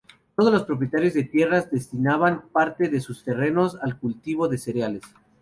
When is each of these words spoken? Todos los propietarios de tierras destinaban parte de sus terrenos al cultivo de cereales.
Todos 0.35 0.51
los 0.51 0.63
propietarios 0.63 1.13
de 1.13 1.25
tierras 1.25 1.69
destinaban 1.69 2.41
parte 2.51 2.89
de 2.89 2.99
sus 3.01 3.23
terrenos 3.23 3.77
al 3.83 3.99
cultivo 3.99 4.47
de 4.47 4.57
cereales. 4.57 5.03